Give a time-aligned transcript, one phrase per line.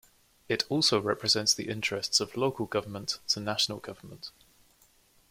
[0.49, 4.31] It also represents the interests of local government to national government.